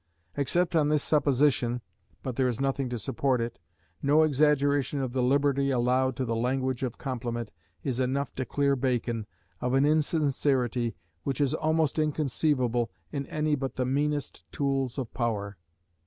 [0.35, 1.79] Except on this supposition
[2.23, 3.59] (but there is nothing to support it),
[4.01, 7.51] no exaggeration of the liberty allowed to the language of compliment
[7.83, 9.27] is enough to clear Bacon
[9.59, 15.55] of an insincerity which is almost inconceivable in any but the meanest tools of power.